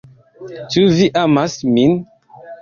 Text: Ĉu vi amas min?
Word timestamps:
Ĉu 0.75 0.85
vi 1.01 1.09
amas 1.25 1.59
min? 1.77 1.95